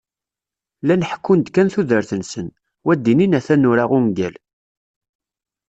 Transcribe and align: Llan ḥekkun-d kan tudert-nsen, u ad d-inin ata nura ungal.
Llan 0.81 1.07
ḥekkun-d 1.09 1.47
kan 1.55 1.67
tudert-nsen, 1.73 2.47
u 2.85 2.87
ad 2.93 2.99
d-inin 3.03 3.37
ata 3.39 3.55
nura 3.57 3.85
ungal. 3.97 4.35